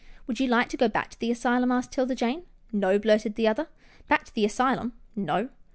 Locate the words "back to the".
0.87-1.29, 4.09-4.45